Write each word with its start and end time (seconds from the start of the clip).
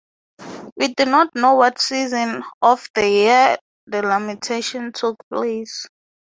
We 0.77 0.95
do 0.95 1.05
not 1.05 1.35
know 1.35 1.53
what 1.53 1.79
season 1.79 2.43
of 2.59 2.89
the 2.95 3.07
year 3.07 3.57
the 3.85 4.01
lamentation 4.01 4.91
took 4.93 5.23
place. 5.29 5.85